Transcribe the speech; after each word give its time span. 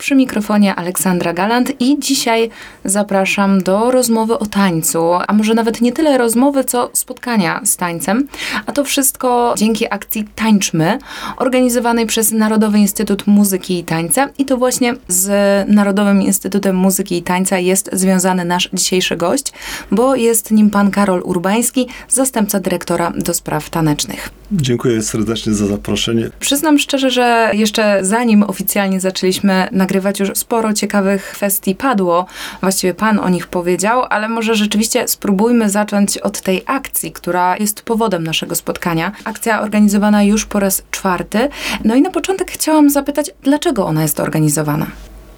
Przy 0.00 0.14
mikrofonie 0.14 0.74
Aleksandra 0.74 1.32
Galant 1.32 1.80
i 1.80 1.96
dzisiaj 1.98 2.50
zapraszam 2.84 3.62
do 3.62 3.90
rozmowy 3.90 4.38
o 4.38 4.46
tańcu, 4.46 5.12
a 5.28 5.32
może 5.32 5.54
nawet 5.54 5.80
nie 5.80 5.92
tyle 5.92 6.18
rozmowy, 6.18 6.64
co 6.64 6.90
spotkania 6.92 7.60
z 7.64 7.76
tańcem. 7.76 8.28
A 8.66 8.72
to 8.72 8.84
wszystko 8.84 9.54
dzięki 9.58 9.92
akcji 9.92 10.28
Tańczmy, 10.34 10.98
organizowanej 11.36 12.06
przez 12.06 12.32
Narodowy 12.32 12.78
Instytut 12.78 13.26
Muzyki 13.26 13.78
i 13.78 13.84
Tańca. 13.84 14.28
I 14.38 14.44
to 14.44 14.56
właśnie 14.56 14.94
z 15.08 15.28
Narodowym 15.68 16.22
Instytutem 16.22 16.76
Muzyki 16.76 17.16
i 17.16 17.22
Tańca 17.22 17.58
jest 17.58 17.90
związany 17.92 18.44
nasz 18.44 18.68
dzisiejszy 18.72 19.16
gość, 19.16 19.52
bo 19.90 20.16
jest 20.16 20.50
nim 20.50 20.70
pan 20.70 20.90
Karol 20.90 21.22
Urbański, 21.24 21.88
zastępca 22.08 22.60
dyrektora 22.60 23.12
do 23.16 23.34
spraw 23.34 23.70
tanecznych. 23.70 24.30
Dziękuję 24.52 25.02
serdecznie 25.02 25.52
za 25.52 25.66
zaproszenie. 25.66 26.30
Przyznam 26.40 26.78
szczerze, 26.78 27.10
że 27.10 27.50
jeszcze 27.54 27.98
zanim 28.02 28.42
oficjalnie 28.42 29.00
zaczęliśmy 29.00 29.68
nagrywać, 29.72 29.90
już 30.20 30.30
sporo 30.34 30.72
ciekawych 30.72 31.24
kwestii 31.24 31.74
padło. 31.74 32.26
Właściwie 32.60 32.94
Pan 32.94 33.18
o 33.18 33.28
nich 33.28 33.46
powiedział, 33.46 34.02
ale 34.10 34.28
może 34.28 34.54
rzeczywiście 34.54 35.08
spróbujmy 35.08 35.70
zacząć 35.70 36.18
od 36.18 36.40
tej 36.40 36.62
akcji, 36.66 37.12
która 37.12 37.56
jest 37.56 37.82
powodem 37.82 38.24
naszego 38.24 38.54
spotkania. 38.54 39.12
Akcja 39.24 39.62
organizowana 39.62 40.22
już 40.22 40.46
po 40.46 40.60
raz 40.60 40.82
czwarty. 40.90 41.48
No 41.84 41.94
i 41.94 42.02
na 42.02 42.10
początek 42.10 42.50
chciałam 42.50 42.90
zapytać, 42.90 43.30
dlaczego 43.42 43.86
ona 43.86 44.02
jest 44.02 44.20
organizowana? 44.20 44.86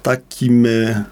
Takim 0.03 0.65
e, 0.65 1.03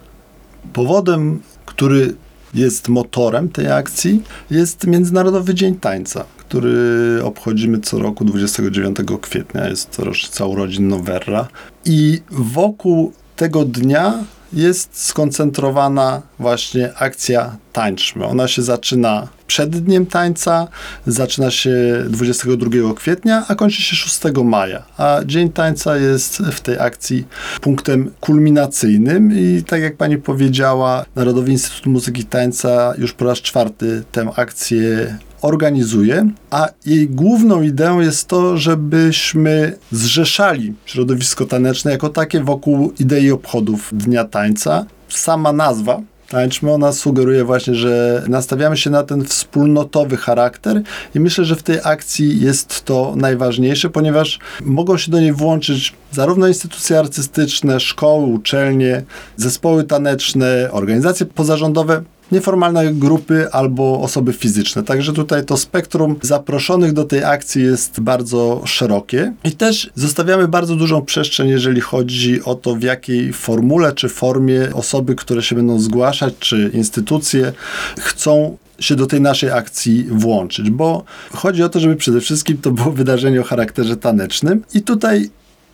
powodem, 0.74 1.42
który 1.66 2.16
jest 2.54 2.90
motorem 2.90 3.50
tej 3.50 3.72
akcji, 3.72 4.24
jest 4.52 4.88
Międzynarodowy 4.88 5.56
Dzień 5.56 5.76
Tańca, 5.76 6.26
który 6.38 7.20
obchodzimy 7.24 7.80
co 7.80 8.00
roku 8.00 8.26
29 8.26 8.98
kwietnia. 9.22 9.70
Jest 9.70 10.00
rocznica 10.00 10.46
urodzin 10.46 10.88
Noverra. 10.88 11.48
I 11.86 12.22
wokół 12.32 13.14
tego 13.42 13.66
dnia 13.66 14.24
jest 14.54 15.06
skoncentrowana 15.06 16.22
właśnie 16.40 16.94
akcja 16.96 17.56
Tańczmy. 17.74 18.26
Ona 18.26 18.48
się 18.48 18.62
zaczyna 18.62 19.28
przed 19.48 19.70
Dniem 19.70 20.06
Tańca, 20.06 20.68
zaczyna 21.08 21.52
się 21.52 21.72
22 22.10 22.94
kwietnia, 22.96 23.46
a 23.48 23.56
kończy 23.56 23.82
się 23.82 23.96
6 23.96 24.20
maja. 24.44 24.84
A 24.98 25.20
Dzień 25.26 25.50
Tańca 25.50 25.98
jest 25.98 26.38
w 26.38 26.60
tej 26.60 26.80
akcji 26.80 27.28
punktem 27.62 28.12
kulminacyjnym 28.20 29.32
i 29.40 29.64
tak 29.64 29.82
jak 29.82 29.98
pani 29.98 30.18
powiedziała, 30.18 31.06
Narodowy 31.16 31.52
Instytut 31.52 31.86
Muzyki 31.86 32.22
i 32.22 32.26
Tańca 32.26 32.94
już 32.98 33.14
po 33.14 33.26
raz 33.26 33.38
czwarty 33.38 34.04
tę 34.12 34.32
akcję 34.36 35.18
organizuje, 35.42 36.30
a 36.50 36.70
jej 36.86 37.10
główną 37.10 37.62
ideą 37.62 38.00
jest 38.00 38.28
to, 38.28 38.58
żebyśmy 38.58 39.78
zrzeszali 39.92 40.74
środowisko 40.86 41.46
taneczne 41.46 41.92
jako 41.92 42.10
takie 42.10 42.44
wokół 42.44 42.94
idei 43.00 43.32
obchodów 43.32 43.90
Dnia 43.94 44.26
Tańca. 44.26 44.86
Sama 45.10 45.54
nazwa 45.54 46.02
Tańczmy, 46.32 46.72
ona 46.72 46.92
sugeruje 46.92 47.44
właśnie, 47.44 47.76
że 47.76 48.24
nastawiamy 48.28 48.78
się 48.78 48.90
na 48.90 49.04
ten 49.04 49.26
wspólnotowy 49.26 50.18
charakter 50.18 50.82
i 51.16 51.20
myślę, 51.20 51.46
że 51.46 51.56
w 51.56 51.64
tej 51.64 51.78
akcji 51.84 52.42
jest 52.42 52.86
to 52.86 53.14
najważniejsze, 53.18 53.90
ponieważ 53.90 54.40
mogą 54.62 54.98
się 54.98 55.12
do 55.12 55.20
niej 55.20 55.34
włączyć 55.34 55.94
zarówno 56.12 56.48
instytucje 56.48 57.00
artystyczne, 57.00 57.80
szkoły, 57.80 58.26
uczelnie, 58.26 59.04
zespoły 59.38 59.84
taneczne, 59.84 60.70
organizacje 60.72 61.26
pozarządowe, 61.26 62.02
nieformalne 62.32 62.94
grupy 62.94 63.52
albo 63.52 64.02
osoby 64.02 64.34
fizyczne. 64.34 64.84
Także 64.84 65.14
tutaj 65.14 65.46
to 65.46 65.58
spektrum 65.58 66.16
zaproszonych 66.22 66.94
do 66.94 67.04
tej 67.04 67.24
akcji 67.24 67.64
jest 67.64 68.00
bardzo 68.00 68.62
szerokie. 68.66 69.34
I 69.44 69.52
też 69.52 69.90
zostawiamy 69.96 70.48
bardzo 70.48 70.76
dużą 70.76 71.02
przestrzeń, 71.02 71.50
jeżeli 71.50 71.82
chodzi 71.82 72.44
o 72.44 72.56
to, 72.56 72.76
w 72.76 72.82
jakiej 72.82 73.34
formule 73.34 73.94
czy 73.94 74.10
formie 74.10 74.70
osoby, 74.74 75.16
które 75.16 75.44
się 75.44 75.56
będą 75.56 75.80
zgłaszać, 75.80 76.34
czy 76.40 76.72
instytucje 76.74 77.54
chcą 78.00 78.58
się 78.80 78.96
do 78.96 79.08
tej 79.08 79.22
naszej 79.22 79.52
akcji 79.52 80.08
włączyć, 80.12 80.70
bo 80.70 81.04
chodzi 81.34 81.64
o 81.64 81.70
to, 81.70 81.80
żeby 81.80 81.96
przede 81.96 82.22
wszystkim 82.22 82.58
to 82.58 82.72
było 82.72 82.92
wydarzenie 82.92 83.42
o 83.42 83.44
charakterze 83.44 83.98
tanecznym. 83.98 84.64
I 84.74 84.82
tutaj 84.82 85.30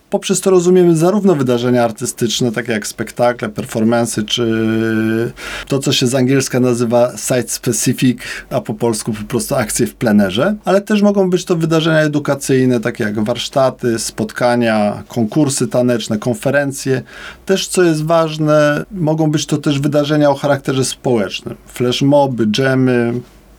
poprzez 0.10 0.42
to 0.42 0.50
rozumiemy 0.50 0.96
zarówno 0.98 1.36
wydarzenia 1.36 1.84
artystyczne, 1.84 2.52
takie 2.52 2.72
jak 2.72 2.88
spektakle, 2.88 3.50
performance, 3.50 4.24
czy 4.24 5.34
to, 5.68 5.80
co 5.80 5.92
się 5.92 6.08
z 6.08 6.16
angielska 6.16 6.60
nazywa 6.60 7.18
site 7.18 7.48
specific, 7.48 8.20
a 8.50 8.62
po 8.62 8.74
polsku 8.74 9.14
po 9.14 9.24
prostu 9.24 9.56
akcje 9.56 9.88
w 9.88 9.96
plenerze, 9.96 10.56
ale 10.66 10.82
też 10.82 11.02
mogą 11.02 11.30
być 11.30 11.46
to 11.46 11.56
wydarzenia 11.56 12.00
edukacyjne, 12.00 12.80
takie 12.80 13.04
jak 13.04 13.24
warsztaty, 13.24 14.00
spotkania, 14.00 15.04
konkursy 15.08 15.68
taneczne, 15.68 16.18
konferencje. 16.18 17.02
Też, 17.46 17.68
co 17.68 17.84
jest 17.84 18.06
ważne, 18.06 18.86
mogą 18.92 19.32
być 19.32 19.46
to 19.46 19.58
też 19.58 19.80
wydarzenia 19.80 20.30
o 20.30 20.36
charakterze 20.36 20.86
społecznym. 20.86 21.56
Flashmoby, 21.68 22.48
dżemy, 22.48 23.14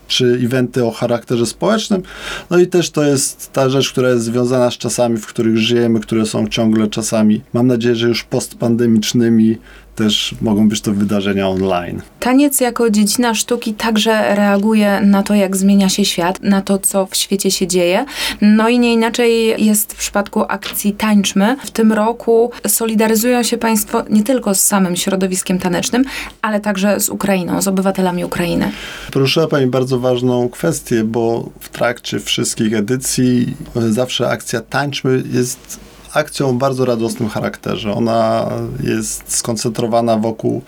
czy 0.09 0.41
eventy 0.45 0.85
o 0.85 0.91
charakterze 0.91 1.47
społecznym. 1.47 2.03
No 2.51 2.59
i 2.59 2.67
też 2.67 2.91
to 2.91 3.03
jest 3.03 3.53
ta 3.53 3.69
rzecz, 3.69 3.93
która 3.93 4.09
jest 4.09 4.25
związana 4.25 4.71
z 4.71 4.75
czasami, 4.75 5.17
w 5.17 5.27
których 5.27 5.59
żyjemy, 5.59 6.01
które 6.01 6.27
są 6.27 6.49
ciągle 6.49 6.89
czasami, 6.89 7.43
mam 7.53 7.67
nadzieję, 7.67 7.95
że 7.95 8.09
już 8.09 8.25
postpandemicznymi, 8.25 9.59
też 9.99 10.35
mogą 10.41 10.69
być 10.69 10.81
to 10.81 10.93
wydarzenia 10.93 11.49
online. 11.49 12.03
Taniec 12.21 12.61
jako 12.61 12.91
dziedzina 12.91 13.35
sztuki 13.35 13.75
także 13.75 14.35
reaguje 14.35 15.01
na 15.01 15.23
to, 15.23 15.35
jak 15.35 15.57
zmienia 15.57 15.89
się 15.89 16.05
świat, 16.05 16.43
na 16.43 16.63
to, 16.63 16.79
co 16.79 17.07
w 17.07 17.17
świecie 17.17 17.51
się 17.51 17.67
dzieje. 17.67 18.05
No 18.41 18.69
i 18.69 18.79
nie 18.79 18.93
inaczej 18.93 19.65
jest 19.65 19.93
w 19.93 19.97
przypadku 19.97 20.45
akcji 20.49 20.93
Tańczmy. 20.93 21.57
W 21.65 21.71
tym 21.71 21.93
roku 21.93 22.51
solidaryzują 22.67 23.43
się 23.43 23.59
Państwo 23.59 24.05
nie 24.11 24.23
tylko 24.23 24.55
z 24.55 24.61
samym 24.61 24.97
środowiskiem 24.97 25.59
tanecznym, 25.59 26.05
ale 26.43 26.61
także 26.61 27.01
z 27.01 27.09
Ukrainą, 27.09 27.63
z 27.63 27.69
obywatelami 27.69 28.25
Ukrainy. 28.25 28.71
Poruszyła 29.13 29.47
Pani 29.47 29.67
bardzo 29.67 29.99
ważną 29.99 30.49
kwestię, 30.49 31.05
bo 31.05 31.51
w 31.61 31.69
trakcie 31.69 32.21
wszystkich 32.21 32.75
edycji 32.75 33.57
zawsze 33.91 34.29
akcja 34.29 34.61
Tańczmy 34.61 35.23
jest 35.33 35.88
akcją 36.19 36.49
o 36.49 36.53
bardzo 36.53 36.85
radosnym 36.85 37.29
charakterze. 37.29 37.93
Ona 37.93 38.51
jest 38.83 39.37
skoncentrowana 39.37 40.17
wokół 40.17 40.63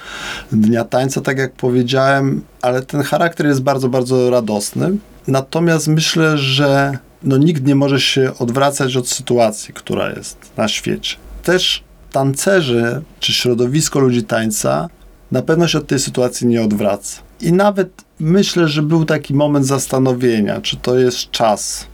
Dnia 0.52 0.84
Tańca, 0.84 1.20
tak 1.20 1.38
jak 1.38 1.52
powiedziałem, 1.52 2.42
ale 2.62 2.82
ten 2.82 3.02
charakter 3.02 3.46
jest 3.46 3.62
bardzo, 3.62 3.88
bardzo 3.88 4.30
radosny. 4.30 4.96
Natomiast 5.26 5.88
myślę, 5.88 6.38
że 6.38 6.98
no, 7.22 7.36
nikt 7.36 7.66
nie 7.66 7.74
może 7.74 8.00
się 8.00 8.32
odwracać 8.38 8.96
od 8.96 9.08
sytuacji, 9.08 9.74
która 9.74 10.10
jest 10.10 10.38
na 10.56 10.68
świecie. 10.68 11.16
Też 11.42 11.84
tancerzy 12.12 13.02
czy 13.20 13.32
środowisko 13.32 14.00
ludzi 14.00 14.22
tańca 14.22 14.88
na 15.30 15.42
pewno 15.42 15.68
się 15.68 15.78
od 15.78 15.86
tej 15.86 15.98
sytuacji 15.98 16.46
nie 16.46 16.62
odwraca. 16.62 17.20
I 17.40 17.52
nawet 17.52 18.04
myślę, 18.20 18.68
że 18.68 18.82
był 18.82 19.04
taki 19.04 19.34
moment 19.34 19.66
zastanowienia, 19.66 20.60
czy 20.60 20.76
to 20.76 20.98
jest 20.98 21.30
czas 21.30 21.86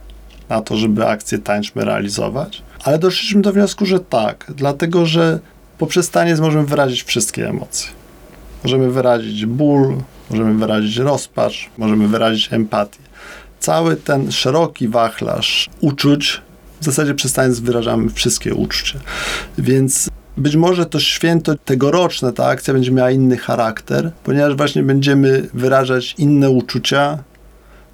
na 0.48 0.60
to, 0.60 0.76
żeby 0.76 1.06
akcję 1.06 1.38
tańczmy 1.38 1.84
realizować. 1.84 2.62
Ale 2.86 2.98
doszliśmy 2.98 3.42
do 3.42 3.52
wniosku, 3.52 3.86
że 3.86 4.00
tak, 4.00 4.52
dlatego 4.56 5.06
że 5.06 5.38
poprzez 5.78 6.10
taniec 6.10 6.40
możemy 6.40 6.66
wyrazić 6.66 7.02
wszystkie 7.02 7.48
emocje. 7.48 7.90
Możemy 8.64 8.90
wyrazić 8.90 9.46
ból, 9.46 9.96
możemy 10.30 10.54
wyrazić 10.54 10.96
rozpacz, 10.96 11.70
możemy 11.78 12.08
wyrazić 12.08 12.52
empatię. 12.52 12.98
Cały 13.60 13.96
ten 13.96 14.32
szeroki 14.32 14.88
wachlarz 14.88 15.68
uczuć, 15.80 16.42
w 16.80 16.84
zasadzie 16.84 17.14
przez 17.14 17.32
taniec 17.32 17.60
wyrażamy 17.60 18.10
wszystkie 18.10 18.54
uczucia. 18.54 18.98
Więc 19.58 20.10
być 20.36 20.56
może 20.56 20.86
to 20.86 21.00
święto 21.00 21.54
tegoroczne, 21.54 22.32
ta 22.32 22.46
akcja 22.46 22.74
będzie 22.74 22.92
miała 22.92 23.10
inny 23.10 23.36
charakter, 23.36 24.12
ponieważ 24.24 24.56
właśnie 24.56 24.82
będziemy 24.82 25.48
wyrażać 25.54 26.14
inne 26.18 26.50
uczucia 26.50 27.18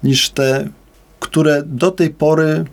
niż 0.03 0.29
te, 0.29 0.67
które 1.19 1.63
do 1.65 1.91
tej 1.91 2.09
pory 2.09 2.65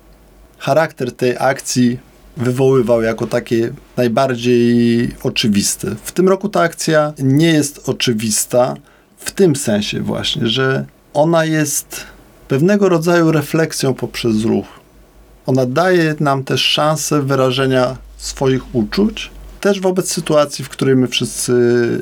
charakter 0.58 1.12
tej 1.12 1.36
akcji 1.38 2.09
wywoływał 2.36 3.02
jako 3.02 3.26
takie 3.26 3.72
najbardziej 3.96 5.08
oczywiste. 5.22 5.96
W 6.04 6.12
tym 6.12 6.28
roku 6.28 6.48
ta 6.48 6.60
akcja 6.60 7.12
nie 7.18 7.52
jest 7.52 7.88
oczywista 7.88 8.76
w 9.16 9.30
tym 9.30 9.56
sensie 9.56 10.00
właśnie, 10.00 10.46
że 10.46 10.84
ona 11.14 11.44
jest 11.44 12.04
pewnego 12.48 12.88
rodzaju 12.88 13.32
refleksją 13.32 13.94
poprzez 13.94 14.44
ruch. 14.44 14.66
Ona 15.46 15.66
daje 15.66 16.14
nam 16.20 16.44
też 16.44 16.62
szansę 16.62 17.22
wyrażenia 17.22 17.96
swoich 18.16 18.74
uczuć, 18.74 19.30
też 19.60 19.80
wobec 19.80 20.12
sytuacji, 20.12 20.64
w 20.64 20.68
której 20.68 20.96
my 20.96 21.08
wszyscy 21.08 21.52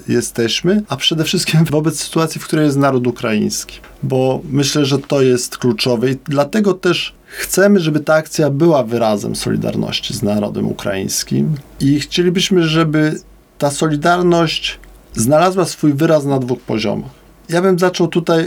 jesteśmy, 0.08 0.82
a 0.88 0.96
przede 0.96 1.24
wszystkim 1.24 1.64
wobec 1.70 2.00
sytuacji, 2.00 2.40
w 2.40 2.44
której 2.44 2.64
jest 2.64 2.78
naród 2.78 3.06
ukraiński, 3.06 3.80
bo 4.02 4.40
myślę, 4.50 4.84
że 4.84 4.98
to 4.98 5.22
jest 5.22 5.58
kluczowe 5.58 6.10
i 6.10 6.16
dlatego 6.24 6.74
też 6.74 7.17
chcemy, 7.28 7.80
żeby 7.80 8.00
ta 8.00 8.14
akcja 8.14 8.50
była 8.50 8.82
wyrazem 8.82 9.36
solidarności 9.36 10.14
z 10.14 10.22
narodem 10.22 10.66
ukraińskim 10.66 11.54
i 11.80 12.00
chcielibyśmy, 12.00 12.62
żeby 12.62 13.20
ta 13.58 13.70
solidarność 13.70 14.78
znalazła 15.14 15.64
swój 15.64 15.92
wyraz 15.92 16.24
na 16.24 16.38
dwóch 16.38 16.60
poziomach. 16.60 17.10
Ja 17.48 17.62
bym 17.62 17.78
zaczął 17.78 18.08
tutaj 18.08 18.46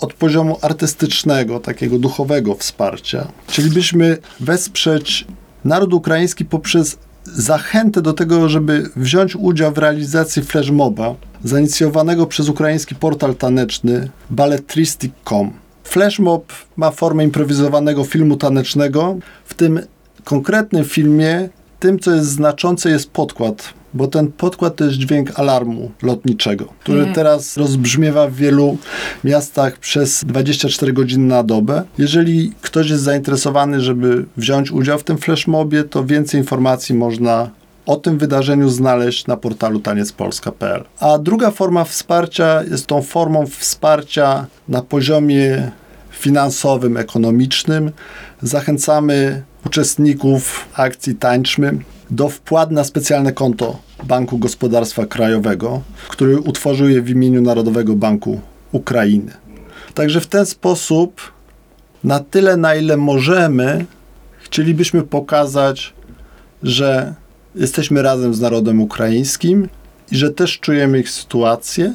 od 0.00 0.12
poziomu 0.12 0.58
artystycznego, 0.62 1.60
takiego 1.60 1.98
duchowego 1.98 2.54
wsparcia. 2.54 3.28
Chcielibyśmy 3.48 4.18
wesprzeć 4.40 5.26
naród 5.64 5.94
ukraiński 5.94 6.44
poprzez 6.44 6.98
zachętę 7.24 8.02
do 8.02 8.12
tego, 8.12 8.48
żeby 8.48 8.90
wziąć 8.96 9.36
udział 9.36 9.72
w 9.72 9.78
realizacji 9.78 10.42
flashmoba 10.42 11.14
zainicjowanego 11.44 12.26
przez 12.26 12.48
ukraiński 12.48 12.94
portal 12.94 13.34
taneczny 13.34 14.08
balletristic.com. 14.30 15.65
Flashmob 15.88 16.52
ma 16.76 16.90
formę 16.90 17.24
improwizowanego 17.24 18.04
filmu 18.04 18.36
tanecznego. 18.36 19.16
W 19.44 19.54
tym 19.54 19.80
konkretnym 20.24 20.84
filmie 20.84 21.48
tym, 21.80 21.98
co 21.98 22.14
jest 22.14 22.28
znaczące, 22.28 22.90
jest 22.90 23.10
podkład, 23.10 23.74
bo 23.94 24.06
ten 24.06 24.32
podkład 24.32 24.76
to 24.76 24.84
jest 24.84 24.96
dźwięk 24.96 25.40
alarmu 25.40 25.90
lotniczego, 26.02 26.64
który 26.80 27.02
Mm. 27.02 27.14
teraz 27.14 27.56
rozbrzmiewa 27.56 28.28
w 28.28 28.34
wielu 28.34 28.78
miastach 29.24 29.78
przez 29.78 30.24
24 30.24 30.92
godziny 30.92 31.26
na 31.26 31.42
dobę. 31.42 31.82
Jeżeli 31.98 32.52
ktoś 32.60 32.90
jest 32.90 33.02
zainteresowany, 33.02 33.80
żeby 33.80 34.24
wziąć 34.36 34.70
udział 34.70 34.98
w 34.98 35.04
tym 35.04 35.18
flashmobie, 35.18 35.84
to 35.84 36.04
więcej 36.04 36.40
informacji 36.40 36.94
można 36.94 37.50
o 37.86 37.96
tym 37.96 38.18
wydarzeniu 38.18 38.68
znaleźć 38.68 39.26
na 39.26 39.36
portalu 39.36 39.80
taniecpolska.pl. 39.80 40.84
A 41.00 41.18
druga 41.18 41.50
forma 41.50 41.84
wsparcia 41.84 42.62
jest 42.62 42.86
tą 42.86 43.02
formą 43.02 43.46
wsparcia 43.46 44.46
na 44.68 44.82
poziomie 44.82 45.70
finansowym, 46.10 46.96
ekonomicznym. 46.96 47.90
Zachęcamy 48.42 49.42
uczestników 49.66 50.68
akcji 50.74 51.14
Tańczmy 51.14 51.78
do 52.10 52.28
wpłat 52.28 52.70
na 52.70 52.84
specjalne 52.84 53.32
konto 53.32 53.78
Banku 54.04 54.38
Gospodarstwa 54.38 55.06
Krajowego, 55.06 55.82
który 56.08 56.40
utworzył 56.40 56.88
je 56.88 57.02
w 57.02 57.10
imieniu 57.10 57.42
Narodowego 57.42 57.94
Banku 57.94 58.40
Ukrainy. 58.72 59.32
Także 59.94 60.20
w 60.20 60.26
ten 60.26 60.46
sposób, 60.46 61.20
na 62.04 62.20
tyle 62.20 62.56
na 62.56 62.74
ile 62.74 62.96
możemy, 62.96 63.84
chcielibyśmy 64.38 65.02
pokazać, 65.02 65.94
że 66.62 67.14
jesteśmy 67.56 68.02
razem 68.02 68.34
z 68.34 68.40
narodem 68.40 68.80
ukraińskim 68.80 69.68
i 70.12 70.16
że 70.16 70.30
też 70.30 70.60
czujemy 70.60 70.98
ich 70.98 71.10
sytuację 71.10 71.94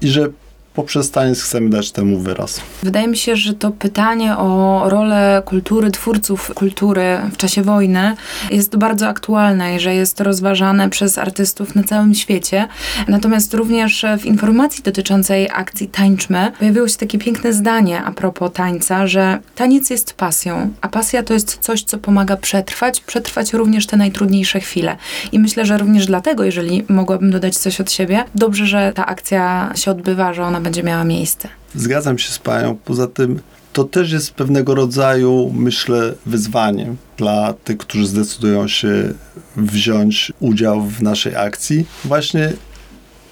i 0.00 0.08
że 0.08 0.28
poprzez 0.76 1.10
taniec 1.10 1.42
chcemy 1.42 1.70
dać 1.70 1.90
temu 1.90 2.18
wyraz. 2.18 2.60
Wydaje 2.82 3.08
mi 3.08 3.16
się, 3.16 3.36
że 3.36 3.54
to 3.54 3.70
pytanie 3.70 4.36
o 4.36 4.82
rolę 4.88 5.42
kultury, 5.44 5.90
twórców 5.90 6.54
kultury 6.54 7.18
w 7.32 7.36
czasie 7.36 7.62
wojny 7.62 8.16
jest 8.50 8.76
bardzo 8.76 9.08
aktualne 9.08 9.76
i 9.76 9.80
że 9.80 9.94
jest 9.94 10.20
rozważane 10.20 10.90
przez 10.90 11.18
artystów 11.18 11.74
na 11.74 11.84
całym 11.84 12.14
świecie. 12.14 12.68
Natomiast 13.08 13.54
również 13.54 14.04
w 14.18 14.24
informacji 14.24 14.82
dotyczącej 14.82 15.48
akcji 15.54 15.88
Tańczmy 15.88 16.52
pojawiło 16.58 16.88
się 16.88 16.96
takie 16.96 17.18
piękne 17.18 17.52
zdanie 17.52 18.02
a 18.04 18.12
propos 18.12 18.52
tańca, 18.52 19.06
że 19.06 19.38
taniec 19.54 19.90
jest 19.90 20.14
pasją, 20.14 20.70
a 20.80 20.88
pasja 20.88 21.22
to 21.22 21.34
jest 21.34 21.58
coś, 21.60 21.82
co 21.82 21.98
pomaga 21.98 22.36
przetrwać, 22.36 23.00
przetrwać 23.00 23.52
również 23.52 23.86
te 23.86 23.96
najtrudniejsze 23.96 24.60
chwile. 24.60 24.96
I 25.32 25.38
myślę, 25.38 25.66
że 25.66 25.78
również 25.78 26.06
dlatego, 26.06 26.44
jeżeli 26.44 26.84
mogłabym 26.88 27.30
dodać 27.30 27.56
coś 27.56 27.80
od 27.80 27.92
siebie, 27.92 28.24
dobrze, 28.34 28.66
że 28.66 28.92
ta 28.94 29.06
akcja 29.06 29.72
się 29.74 29.90
odbywa, 29.90 30.34
że 30.34 30.44
ona 30.44 30.60
będzie 30.66 30.82
miała 30.82 31.04
miejsce. 31.04 31.48
Zgadzam 31.74 32.18
się 32.18 32.32
z 32.32 32.38
Panią. 32.38 32.76
Poza 32.84 33.06
tym 33.06 33.40
to 33.72 33.84
też 33.84 34.12
jest 34.12 34.34
pewnego 34.34 34.74
rodzaju, 34.74 35.52
myślę, 35.54 36.14
wyzwaniem 36.26 36.96
dla 37.16 37.52
tych, 37.52 37.78
którzy 37.78 38.06
zdecydują 38.06 38.68
się 38.68 39.14
wziąć 39.56 40.32
udział 40.40 40.82
w 40.82 41.02
naszej 41.02 41.36
akcji. 41.36 41.86
Właśnie 42.04 42.52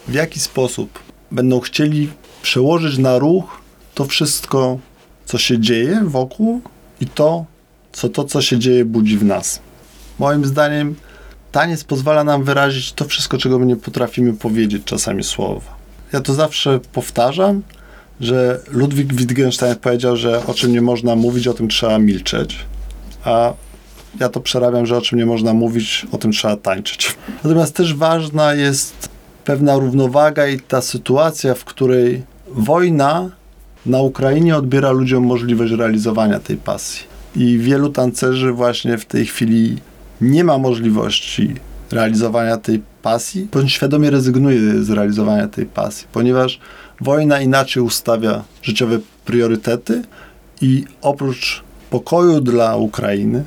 w 0.09 0.15
jaki 0.15 0.41
sposób 0.41 0.99
będą 1.31 1.61
chcieli 1.61 2.11
przełożyć 2.43 2.99
na 2.99 3.19
ruch 3.19 3.61
to 3.95 4.05
wszystko, 4.05 4.79
co 5.25 5.39
się 5.39 5.59
dzieje 5.59 6.03
wokół 6.05 6.61
i 7.01 7.07
to, 7.07 7.45
co 7.93 8.09
to, 8.09 8.25
co 8.25 8.43
się 8.43 8.59
dzieje, 8.59 8.85
budzi 8.85 9.19
w 9.19 9.25
nas. 9.25 9.61
Moim 10.19 10.45
zdaniem 10.45 10.95
taniec 11.53 11.85
pozwala 11.85 12.25
nam 12.25 12.45
wyrazić 12.45 12.93
to 12.93 13.05
wszystko, 13.05 13.39
czego 13.39 13.59
my 13.59 13.67
nie 13.67 13.77
potrafimy 13.77 14.33
powiedzieć 14.33 14.85
czasami 14.85 15.25
słowa. 15.25 15.74
Ja 16.15 16.21
to 16.21 16.35
zawsze 16.35 16.81
powtarzam, 16.93 17.63
że 18.21 18.61
Ludwik 18.71 19.15
Wittgenstein 19.15 19.77
powiedział, 19.77 20.17
że 20.17 20.47
o 20.47 20.55
czym 20.55 20.73
nie 20.73 20.81
można 20.81 21.17
mówić, 21.17 21.49
o 21.49 21.55
tym 21.55 21.69
trzeba 21.69 21.99
milczeć, 21.99 22.57
a 23.25 23.53
ja 24.21 24.29
to 24.29 24.41
przerabiam, 24.41 24.87
że 24.87 24.97
o 24.97 25.01
czym 25.01 25.19
nie 25.19 25.27
można 25.27 25.55
mówić, 25.55 26.07
o 26.13 26.19
tym 26.19 26.33
trzeba 26.33 26.57
tańczyć. 26.57 27.17
Natomiast 27.45 27.77
też 27.77 27.95
ważna 27.95 28.55
jest 28.55 29.09
pewna 29.45 29.77
równowaga 29.77 30.47
i 30.49 30.61
ta 30.61 30.83
sytuacja, 30.83 31.55
w 31.55 31.65
której 31.65 32.23
wojna 32.49 33.31
na 33.87 34.01
Ukrainie 34.01 34.57
odbiera 34.57 34.91
ludziom 34.91 35.25
możliwość 35.25 35.73
realizowania 35.73 36.41
tej 36.41 36.57
pasji. 36.57 37.03
I 37.37 37.59
wielu 37.59 37.89
tancerzy 37.89 38.53
właśnie 38.53 38.99
w 38.99 39.05
tej 39.05 39.27
chwili 39.27 39.77
nie 40.21 40.45
ma 40.45 40.59
możliwości 40.59 41.55
realizowania 41.95 42.57
tej 42.57 42.83
pasji, 43.03 43.49
bądź 43.53 43.73
świadomie 43.73 44.11
rezygnuje 44.11 44.83
z 44.83 44.91
realizowania 44.91 45.49
tej 45.49 45.67
pasji, 45.67 46.07
ponieważ 46.13 46.61
wojna 47.01 47.41
inaczej 47.41 47.83
ustawia 47.83 48.45
życiowe 48.63 48.99
priorytety 49.25 50.03
i 50.61 50.85
oprócz 51.03 51.63
pokoju 51.91 52.41
dla 52.41 52.77
Ukrainy, 52.77 53.45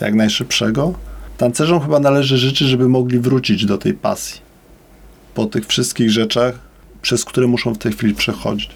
jak 0.00 0.14
najszybszego, 0.14 0.94
tancerzom 1.38 1.80
chyba 1.80 2.00
należy 2.00 2.38
życzyć, 2.38 2.68
żeby 2.68 2.88
mogli 2.88 3.18
wrócić 3.18 3.66
do 3.66 3.78
tej 3.78 3.94
pasji 3.94 4.40
po 5.34 5.46
tych 5.46 5.66
wszystkich 5.66 6.10
rzeczach, 6.10 6.54
przez 7.02 7.24
które 7.24 7.46
muszą 7.46 7.74
w 7.74 7.78
tej 7.78 7.92
chwili 7.92 8.14
przechodzić. 8.14 8.70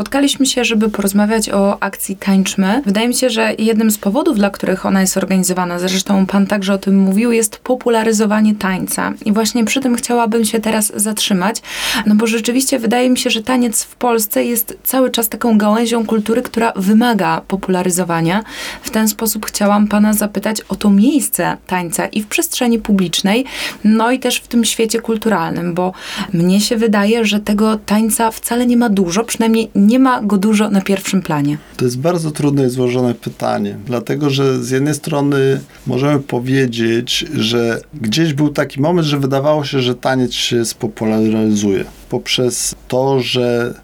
Spotkaliśmy 0.00 0.46
się, 0.46 0.64
żeby 0.64 0.88
porozmawiać 0.88 1.50
o 1.50 1.82
akcji 1.82 2.16
Tańczmy. 2.16 2.82
Wydaje 2.86 3.08
mi 3.08 3.14
się, 3.14 3.30
że 3.30 3.54
jednym 3.58 3.90
z 3.90 3.98
powodów, 3.98 4.36
dla 4.36 4.50
których 4.50 4.86
ona 4.86 5.00
jest 5.00 5.16
organizowana, 5.16 5.78
zresztą 5.78 6.26
pan 6.26 6.46
także 6.46 6.74
o 6.74 6.78
tym 6.78 6.98
mówił, 6.98 7.32
jest 7.32 7.58
popularyzowanie 7.58 8.54
tańca. 8.54 9.12
I 9.24 9.32
właśnie 9.32 9.64
przy 9.64 9.80
tym 9.80 9.96
chciałabym 9.96 10.44
się 10.44 10.60
teraz 10.60 10.92
zatrzymać, 10.96 11.62
no 12.06 12.14
bo 12.14 12.26
rzeczywiście 12.26 12.78
wydaje 12.78 13.10
mi 13.10 13.18
się, 13.18 13.30
że 13.30 13.42
taniec 13.42 13.82
w 13.82 13.96
Polsce 13.96 14.44
jest 14.44 14.78
cały 14.84 15.10
czas 15.10 15.28
taką 15.28 15.58
gałęzią 15.58 16.06
kultury, 16.06 16.42
która 16.42 16.72
wymaga 16.76 17.40
popularyzowania. 17.48 18.44
W 18.82 18.90
ten 18.90 19.08
sposób 19.08 19.46
chciałam 19.46 19.86
pana 19.86 20.12
zapytać 20.12 20.60
o 20.68 20.76
to 20.76 20.90
miejsce 20.90 21.56
tańca 21.66 22.06
i 22.06 22.22
w 22.22 22.26
przestrzeni 22.26 22.78
publicznej, 22.78 23.44
no 23.84 24.10
i 24.10 24.18
też 24.18 24.36
w 24.36 24.48
tym 24.48 24.64
świecie 24.64 25.00
kulturalnym, 25.00 25.74
bo 25.74 25.92
mnie 26.32 26.60
się 26.60 26.76
wydaje, 26.76 27.24
że 27.24 27.40
tego 27.40 27.76
tańca 27.76 28.30
wcale 28.30 28.66
nie 28.66 28.76
ma 28.76 28.88
dużo, 28.88 29.24
przynajmniej 29.24 29.70
nie 29.89 29.89
ma 29.98 30.22
go 30.22 30.38
dużo 30.38 30.70
na 30.70 30.80
pierwszym 30.80 31.22
planie. 31.22 31.58
To 31.76 31.84
jest 31.84 31.98
bardzo 31.98 32.30
trudne 32.30 32.66
i 32.66 32.70
złożone 32.70 33.14
pytanie, 33.14 33.76
dlatego 33.86 34.30
że 34.30 34.64
z 34.64 34.70
jednej 34.70 34.94
strony 34.94 35.60
możemy 35.86 36.20
powiedzieć, 36.20 37.24
że 37.34 37.80
gdzieś 37.94 38.34
był 38.34 38.48
taki 38.48 38.80
moment, 38.80 39.06
że 39.06 39.18
wydawało 39.18 39.64
się, 39.64 39.80
że 39.80 39.94
taniec 39.94 40.32
się 40.32 40.64
spopularyzuje 40.64 41.84
poprzez 42.08 42.74
to, 42.88 43.20
że 43.20 43.74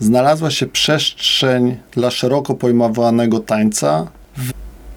znalazła 0.00 0.50
się 0.50 0.66
przestrzeń 0.66 1.76
dla 1.90 2.10
szeroko 2.10 2.54
pojmowanego 2.54 3.40
tańca 3.40 4.06
w 4.36 4.50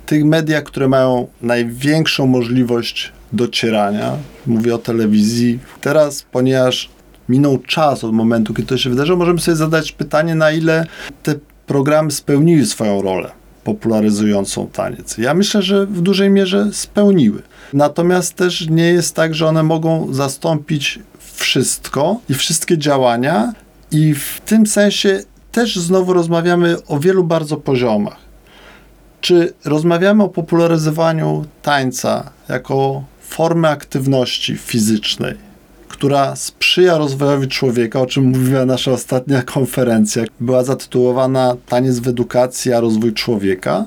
tych 0.06 0.26
mediach, 0.26 0.64
które 0.64 0.88
mają 0.88 1.28
największą 1.42 2.28
możliwość 2.28 3.12
docierania. 3.34 4.18
Mówię 4.48 4.76
o 4.76 4.78
telewizji. 4.78 5.60
Teraz, 5.82 6.26
ponieważ 6.32 6.90
minął 7.30 7.58
czas 7.58 8.04
od 8.04 8.14
momentu, 8.14 8.54
kiedy 8.54 8.68
to 8.68 8.78
się 8.78 8.90
wydarzyło, 8.90 9.20
możemy 9.20 9.40
sobie 9.40 9.58
zadać 9.58 9.92
pytanie, 9.92 10.36
na 10.36 10.52
ile 10.52 10.86
te 11.24 11.36
programy 11.68 12.12
spełniły 12.12 12.66
swoją 12.66 13.02
rolę 13.02 13.32
popularyzującą 13.64 14.68
taniec. 14.68 15.18
Ja 15.18 15.34
myślę, 15.34 15.62
że 15.62 15.86
w 15.86 16.02
dużej 16.02 16.30
mierze 16.30 16.70
spełniły. 16.72 17.42
Natomiast 17.74 18.36
też 18.36 18.68
nie 18.70 18.88
jest 18.88 19.16
tak, 19.16 19.36
że 19.36 19.48
one 19.48 19.64
mogą 19.64 20.14
zastąpić 20.14 21.00
wszystko 21.20 22.20
i 22.30 22.34
wszystkie 22.34 22.78
działania, 22.78 23.54
i 23.92 24.14
w 24.14 24.42
tym 24.46 24.68
sensie 24.68 25.24
też 25.52 25.76
znowu 25.76 26.14
rozmawiamy 26.14 26.76
o 26.88 27.00
wielu 27.00 27.24
bardzo 27.24 27.58
poziomach. 27.58 28.18
Czy 29.22 29.54
rozmawiamy 29.66 30.24
o 30.24 30.30
popularyzowaniu 30.30 31.46
tańca 31.62 32.32
jako 32.50 33.04
formy 33.22 33.68
aktywności 33.68 34.58
fizycznej, 34.58 35.36
która 36.00 36.36
sprzyja 36.36 36.98
rozwojowi 36.98 37.48
człowieka, 37.48 38.02
o 38.02 38.06
czym 38.06 38.24
mówiła 38.24 38.66
nasza 38.66 38.92
ostatnia 38.92 39.42
konferencja. 39.56 40.24
Była 40.40 40.64
zatytułowana 40.64 41.56
Taniec 41.66 42.00
w 42.00 42.08
edukacji, 42.08 42.74
a 42.74 42.80
rozwój 42.80 43.14
człowieka. 43.14 43.86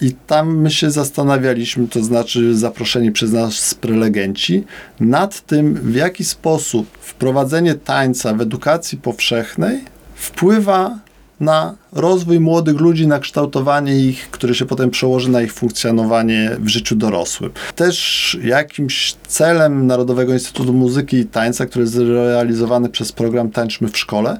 I 0.00 0.12
tam 0.26 0.56
my 0.56 0.70
się 0.70 0.90
zastanawialiśmy, 0.90 1.88
to 1.88 2.02
znaczy 2.02 2.56
zaproszeni 2.56 3.12
przez 3.12 3.32
nas 3.32 3.74
prelegenci, 3.74 4.64
nad 5.00 5.46
tym, 5.46 5.74
w 5.74 5.94
jaki 5.94 6.24
sposób 6.24 6.86
wprowadzenie 7.00 7.74
tańca 7.74 8.34
w 8.34 8.40
edukacji 8.40 8.98
powszechnej 8.98 9.84
wpływa 10.14 10.98
na 11.42 11.74
rozwój 11.92 12.40
młodych 12.40 12.80
ludzi, 12.80 13.06
na 13.06 13.18
kształtowanie 13.18 13.96
ich, 13.96 14.30
które 14.30 14.54
się 14.54 14.64
potem 14.64 14.90
przełoży 14.90 15.30
na 15.30 15.42
ich 15.42 15.52
funkcjonowanie 15.52 16.56
w 16.58 16.68
życiu 16.68 16.96
dorosłym. 16.96 17.50
Też 17.76 18.38
jakimś 18.44 19.14
celem 19.28 19.86
Narodowego 19.86 20.32
Instytutu 20.32 20.72
Muzyki 20.72 21.16
i 21.16 21.26
Tańca, 21.26 21.66
który 21.66 21.84
jest 21.84 21.96
realizowany 21.96 22.88
przez 22.88 23.12
program 23.12 23.50
Tańczmy 23.50 23.88
w 23.88 23.98
Szkole, 23.98 24.38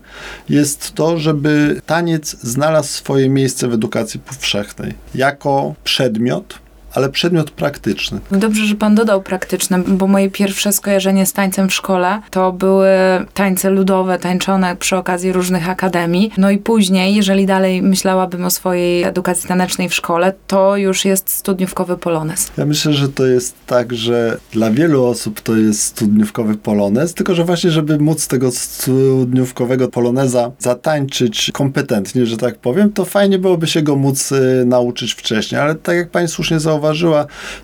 jest 0.49 0.94
to, 0.94 1.18
żeby 1.18 1.80
taniec 1.87 2.37
znalazł 2.42 2.88
swoje 2.88 3.28
miejsce 3.28 3.68
w 3.68 3.73
edukacji 3.73 4.21
powszechnej 4.21 4.94
jako 5.14 5.75
przedmiot, 5.85 6.62
ale 6.94 7.08
przedmiot 7.08 7.50
praktyczny. 7.50 8.20
Dobrze, 8.30 8.66
że 8.66 8.75
pan 8.75 8.94
dodał 8.94 9.22
praktyczne, 9.22 9.78
bo 9.78 10.06
moje 10.06 10.30
pierwsze 10.30 10.72
skojarzenie 10.72 11.26
z 11.26 11.32
tańcem 11.32 11.68
w 11.68 11.75
szkole 11.75 12.20
to 12.30 12.52
były 12.52 12.88
tańce 13.34 13.70
ludowe, 13.70 14.18
tańczone 14.18 14.76
przy 14.76 14.96
okazji 14.96 15.32
różnych 15.32 15.68
akademii. 15.68 16.32
No 16.38 16.50
i 16.50 16.58
później, 16.58 17.14
jeżeli 17.14 17.46
dalej 17.46 17.82
myślałabym 17.82 18.44
o 18.44 18.50
swojej 18.50 19.02
edukacji 19.02 19.49
tanecznej 19.49 19.88
w 19.88 19.94
szkole, 19.94 20.32
to 20.46 20.76
już 20.76 21.04
jest 21.04 21.30
studniówkowy 21.30 21.96
polonez. 21.96 22.50
Ja 22.58 22.66
myślę, 22.66 22.92
że 22.92 23.08
to 23.08 23.26
jest 23.26 23.54
tak, 23.66 23.92
że 23.92 24.38
dla 24.52 24.70
wielu 24.70 25.04
osób 25.04 25.40
to 25.40 25.56
jest 25.56 25.82
studniówkowy 25.82 26.54
polonez, 26.54 27.14
tylko 27.14 27.34
że 27.34 27.44
właśnie, 27.44 27.70
żeby 27.70 27.99
móc 27.99 28.28
tego 28.28 28.50
studniówkowego 28.50 29.88
poloneza 29.88 30.50
zatańczyć 30.58 31.50
kompetentnie, 31.52 32.26
że 32.26 32.37
tak 32.37 32.58
powiem, 32.58 32.92
to 32.92 33.04
fajnie 33.04 33.38
byłoby 33.38 33.66
się 33.66 33.82
go 33.82 33.96
móc 33.96 34.32
y, 34.32 34.64
nauczyć 34.66 35.12
wcześniej, 35.14 35.61
ale 35.61 35.75
tak 35.75 35.96
jak 35.96 36.11
pani 36.11 36.28
słusznie 36.28 36.61
zauważyła, 36.61 36.81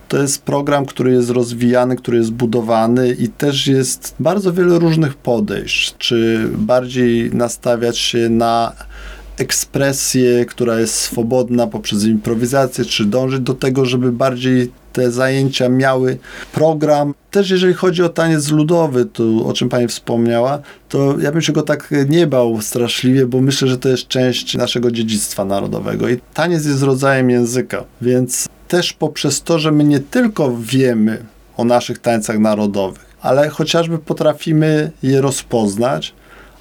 to 0.09 0.23
jest 0.23 0.43
program, 0.43 0.87
który 0.87 1.13
jest 1.13 1.31
rozwijany, 1.31 1.97
który 1.97 2.19
jest 2.19 2.33
budowany 2.33 3.13
i 3.13 3.29
też 3.29 3.67
jest 3.67 4.15
bardzo 4.21 4.53
wiele 4.53 4.79
różnych 4.79 5.15
podejść, 5.15 5.95
czy 5.99 6.49
bardziej 6.53 7.35
nastawiać 7.35 7.99
się 7.99 8.29
na 8.29 8.73
ekspresję, 9.39 10.45
która 10.47 10.81
jest 10.81 10.95
swobodna 10.95 11.67
poprzez 11.67 12.05
improwizację, 12.05 12.85
czy 12.85 13.05
dążyć 13.05 13.41
do 13.41 13.55
tego, 13.55 13.87
żeby 13.87 14.13
bardziej 14.13 14.71
te 14.93 15.11
zajęcia 15.11 15.69
miały 15.69 16.19
program. 16.53 17.15
Też 17.31 17.51
jeżeli 17.51 17.75
chodzi 17.75 18.03
o 18.03 18.09
taniec 18.09 18.51
ludowy, 18.51 19.05
to, 19.05 19.25
o 19.47 19.53
czym 19.53 19.69
Pani 19.69 19.89
wspomniała, 19.89 20.59
to 20.89 21.19
ja 21.19 21.33
bym 21.33 21.43
się 21.43 21.53
go 21.53 21.63
tak 21.63 21.95
nie 22.09 22.27
bał 22.27 22.61
straszliwie, 22.61 23.27
bo 23.27 23.41
myślę, 23.41 23.69
że 23.69 23.79
to 23.79 23.89
jest 23.89 24.09
część 24.09 24.57
naszego 24.57 24.91
dziedzictwa 24.91 25.45
narodowego. 25.45 26.09
I 26.09 26.19
taniec 26.35 26.67
jest 26.67 26.83
rodzajem 26.83 27.31
języka, 27.31 27.85
więc 28.03 28.49
też 28.69 28.93
poprzez 28.93 29.43
to, 29.43 29.59
że 29.59 29.73
my 29.73 29.85
nie 29.85 30.01
tylko 30.01 30.57
wiemy 30.59 31.25
o 31.57 31.65
naszych 31.65 31.99
tańcach 31.99 32.39
narodowych, 32.39 33.07
ale 33.21 33.49
chociażby 33.49 33.99
potrafimy 33.99 34.91
je 35.03 35.21
rozpoznać, 35.21 36.15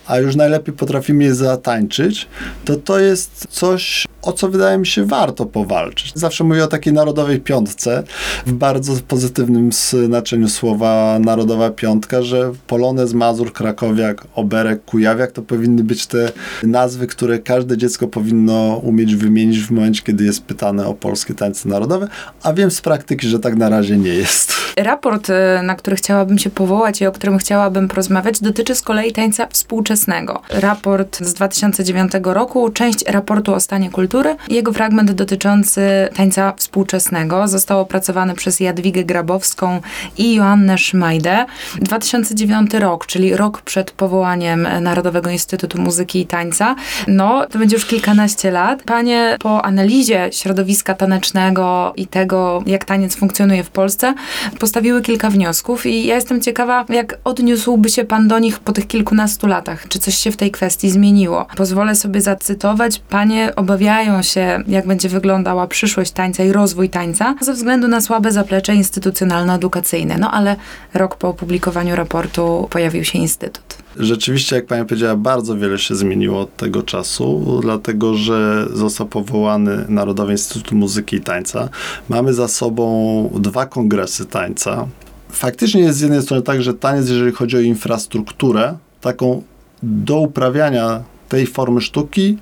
a 0.08 0.18
już 0.18 0.36
najlepiej 0.36 0.74
potrafimy 0.76 1.24
je 1.24 1.36
zatańczyć, 1.36 2.28
to 2.66 2.76
to 2.76 3.00
jest 3.00 3.48
coś, 3.50 4.08
o 4.28 4.34
co 4.34 4.50
wydaje 4.50 4.78
mi 4.78 4.88
się 4.88 5.06
warto 5.06 5.46
powalczyć. 5.46 6.12
Zawsze 6.16 6.44
mówię 6.44 6.64
o 6.64 6.68
takiej 6.68 6.94
narodowej 6.94 7.40
piątce, 7.40 8.04
w 8.46 8.52
bardzo 8.52 8.94
pozytywnym 9.08 9.70
znaczeniu 9.72 10.50
słowa 10.50 11.20
narodowa 11.20 11.70
piątka, 11.70 12.22
że 12.22 12.52
Polonez, 12.68 13.14
Mazur, 13.14 13.54
Krakowiak, 13.54 14.28
Oberek, 14.36 14.86
Kujawiak 14.86 15.32
to 15.32 15.42
powinny 15.42 15.84
być 15.84 16.08
te 16.08 16.32
nazwy, 16.64 17.08
które 17.08 17.40
każde 17.40 17.78
dziecko 17.78 18.08
powinno 18.08 18.82
umieć 18.84 19.16
wymienić 19.16 19.60
w 19.60 19.72
momencie, 19.72 20.02
kiedy 20.02 20.24
jest 20.24 20.44
pytane 20.44 20.88
o 20.88 20.94
polskie 20.94 21.34
tańce 21.34 21.70
narodowe, 21.70 22.08
a 22.44 22.54
wiem 22.54 22.72
z 22.72 22.82
praktyki, 22.82 23.28
że 23.28 23.40
tak 23.40 23.56
na 23.56 23.70
razie 23.70 23.98
nie 23.98 24.14
jest. 24.14 24.54
Raport, 24.78 25.30
y, 25.30 25.34
na 25.64 25.76
który 25.76 25.96
chciałabym 25.96 26.38
się 26.38 26.50
powołać 26.50 27.02
i 27.02 27.06
o 27.06 27.12
którym 27.12 27.38
chciałabym 27.38 27.88
porozmawiać, 27.88 28.42
dotyczy 28.42 28.76
z 28.76 28.82
kolei 28.82 29.12
tańca 29.12 29.48
współczesnego. 29.48 30.42
Raport 30.50 31.20
z 31.22 31.34
2009 31.34 32.12
roku, 32.24 32.70
część 32.70 33.06
raportu 33.08 33.54
o 33.54 33.60
stanie 33.60 33.90
kultury, 33.92 34.17
jego 34.50 34.74
fragment 34.74 35.12
dotyczący 35.12 35.82
tańca 36.16 36.54
współczesnego 36.58 37.48
został 37.48 37.80
opracowany 37.80 38.36
przez 38.36 38.60
Jadwigę 38.60 39.04
Grabowską 39.04 39.82
i 40.18 40.36
Joannę 40.36 40.78
Szmajdę. 40.78 41.46
2009 41.82 42.74
rok, 42.74 43.06
czyli 43.06 43.36
rok 43.36 43.62
przed 43.62 43.92
powołaniem 43.92 44.68
Narodowego 44.82 45.30
Instytutu 45.30 45.82
Muzyki 45.82 46.20
i 46.20 46.26
Tańca. 46.26 46.76
No, 47.08 47.46
to 47.46 47.60
będzie 47.60 47.76
już 47.76 47.86
kilkanaście 47.86 48.52
lat. 48.52 48.84
Panie 48.84 49.38
po 49.40 49.66
analizie 49.66 50.30
środowiska 50.32 50.94
tanecznego 50.94 51.94
i 51.96 52.08
tego, 52.08 52.64
jak 52.66 52.86
taniec 52.86 53.16
funkcjonuje 53.16 53.64
w 53.64 53.70
Polsce, 53.70 54.14
postawiły 54.60 55.02
kilka 55.02 55.30
wniosków 55.30 55.86
i 55.86 56.06
ja 56.06 56.16
jestem 56.16 56.42
ciekawa, 56.42 56.86
jak 56.90 57.18
odniósłby 57.24 57.90
się 57.90 58.06
pan 58.06 58.28
do 58.28 58.40
nich 58.40 58.60
po 58.60 58.72
tych 58.72 58.88
kilkunastu 58.88 59.48
latach. 59.48 59.88
Czy 59.88 60.00
coś 60.00 60.18
się 60.18 60.32
w 60.32 60.38
tej 60.38 60.52
kwestii 60.52 60.90
zmieniło? 60.90 61.46
Pozwolę 61.58 61.96
sobie 61.96 62.22
zacytować. 62.22 63.02
Panie 63.10 63.56
obawiają 63.56 63.97
się, 64.22 64.64
jak 64.68 64.88
będzie 64.88 65.10
wyglądała 65.10 65.68
przyszłość 65.68 66.12
tańca 66.12 66.44
i 66.44 66.52
rozwój 66.52 66.90
tańca 66.90 67.36
ze 67.42 67.54
względu 67.54 67.88
na 67.88 68.02
słabe 68.02 68.32
zaplecze 68.32 68.74
instytucjonalno-edukacyjne. 68.76 70.18
No 70.20 70.32
ale 70.32 70.56
rok 70.94 71.16
po 71.16 71.30
opublikowaniu 71.30 71.96
raportu 71.96 72.68
pojawił 72.70 73.04
się 73.04 73.20
Instytut. 73.20 73.78
Rzeczywiście, 73.98 74.56
jak 74.56 74.66
pani 74.66 74.86
powiedziała, 74.86 75.16
bardzo 75.16 75.58
wiele 75.58 75.78
się 75.80 75.96
zmieniło 75.96 76.42
od 76.42 76.58
tego 76.58 76.84
czasu, 76.84 77.60
dlatego 77.62 78.16
że 78.16 78.68
został 78.74 79.08
powołany 79.08 79.86
Narodowy 79.90 80.32
Instytut 80.32 80.72
Muzyki 80.72 81.16
i 81.16 81.22
Tańca. 81.22 81.70
Mamy 82.10 82.34
za 82.34 82.48
sobą 82.48 83.30
dwa 83.40 83.66
kongresy 83.66 84.26
tańca. 84.26 84.88
Faktycznie 85.32 85.82
jest 85.82 85.98
z 85.98 86.02
jednej 86.02 86.22
strony 86.22 86.44
tak, 86.44 86.62
że 86.62 86.74
taniec, 86.74 87.10
jeżeli 87.10 87.32
chodzi 87.32 87.58
o 87.58 87.60
infrastrukturę, 87.60 88.78
taką 89.02 89.44
do 89.84 90.20
uprawiania 90.20 91.04
tej 91.30 91.48
formy 91.48 91.82
sztuki, 91.82 92.38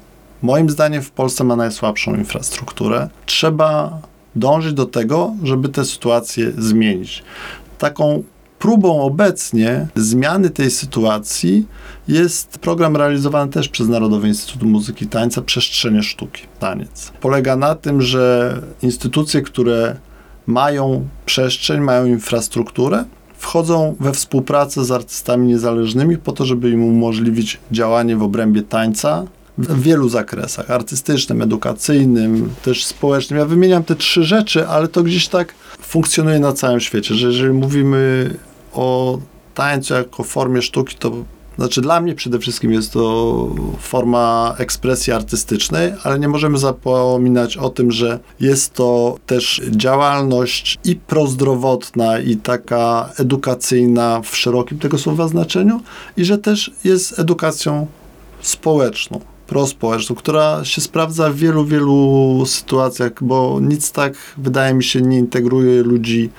moim 0.45 0.69
zdaniem 0.69 1.01
w 1.01 1.11
Polsce 1.11 1.43
ma 1.43 1.55
najsłabszą 1.55 2.15
infrastrukturę. 2.15 3.09
Trzeba 3.25 3.99
dążyć 4.35 4.73
do 4.73 4.85
tego, 4.85 5.33
żeby 5.43 5.69
tę 5.69 5.85
sytuację 5.85 6.51
zmienić. 6.57 7.23
Taką 7.77 8.23
próbą 8.59 9.01
obecnie 9.01 9.87
zmiany 9.95 10.49
tej 10.49 10.71
sytuacji 10.71 11.67
jest 12.07 12.57
program 12.57 12.97
realizowany 12.97 13.51
też 13.51 13.69
przez 13.69 13.87
Narodowy 13.87 14.27
Instytut 14.27 14.63
Muzyki 14.63 15.05
i 15.05 15.07
Tańca 15.07 15.41
Przestrzenie 15.41 16.03
Sztuki, 16.03 16.41
Taniec. 16.59 17.11
Polega 17.21 17.55
na 17.55 17.75
tym, 17.75 18.01
że 18.01 18.55
instytucje, 18.81 19.41
które 19.41 19.95
mają 20.47 21.07
przestrzeń, 21.25 21.81
mają 21.81 22.05
infrastrukturę, 22.05 23.03
wchodzą 23.37 23.95
we 23.99 24.13
współpracę 24.13 24.85
z 24.85 24.91
artystami 24.91 25.47
niezależnymi 25.47 26.17
po 26.17 26.31
to, 26.31 26.45
żeby 26.45 26.69
im 26.69 26.83
umożliwić 26.83 27.59
działanie 27.71 28.17
w 28.17 28.23
obrębie 28.23 28.61
tańca 28.61 29.25
w 29.57 29.81
wielu 29.81 30.09
zakresach 30.09 30.71
artystycznym, 30.71 31.41
edukacyjnym, 31.41 32.49
też 32.63 32.85
społecznym. 32.85 33.39
Ja 33.39 33.45
wymieniam 33.45 33.83
te 33.83 33.95
trzy 33.95 34.23
rzeczy, 34.23 34.67
ale 34.67 34.87
to 34.87 35.03
gdzieś 35.03 35.27
tak 35.27 35.53
funkcjonuje 35.81 36.39
na 36.39 36.53
całym 36.53 36.79
świecie, 36.79 37.15
że 37.15 37.27
jeżeli 37.27 37.53
mówimy 37.53 38.33
o 38.73 39.19
tańcu 39.53 39.93
jako 39.93 40.23
formie 40.23 40.61
sztuki, 40.61 40.95
to 40.99 41.11
znaczy 41.57 41.81
dla 41.81 42.01
mnie 42.01 42.15
przede 42.15 42.39
wszystkim 42.39 42.71
jest 42.71 42.93
to 42.93 43.49
forma 43.79 44.55
ekspresji 44.57 45.13
artystycznej, 45.13 45.93
ale 46.03 46.19
nie 46.19 46.27
możemy 46.27 46.57
zapominać 46.57 47.57
o 47.57 47.69
tym, 47.69 47.91
że 47.91 48.19
jest 48.39 48.73
to 48.73 49.17
też 49.25 49.61
działalność 49.71 50.77
i 50.83 50.95
prozdrowotna, 50.95 52.19
i 52.19 52.35
taka 52.35 53.09
edukacyjna 53.19 54.21
w 54.21 54.37
szerokim 54.37 54.79
tego 54.79 54.97
słowa 54.97 55.27
znaczeniu, 55.27 55.81
i 56.17 56.25
że 56.25 56.37
też 56.37 56.71
jest 56.83 57.19
edukacją 57.19 57.87
społeczną 58.41 59.34
prospołeczną, 59.47 60.15
która 60.15 60.65
się 60.65 60.81
sprawdza 60.81 61.29
w 61.29 61.35
wielu, 61.35 61.65
wielu 61.65 62.43
sytuacjach, 62.45 63.11
bo 63.21 63.59
nic 63.61 63.91
tak, 63.91 64.13
wydaje 64.37 64.73
mi 64.73 64.83
się, 64.83 65.01
nie 65.01 65.17
integruje 65.17 65.83
ludzi 65.83 66.29